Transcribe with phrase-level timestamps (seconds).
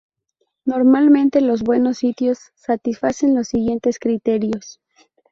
[0.65, 4.79] Normalmente, los buenos sitios satisfacen los siguientes criterios.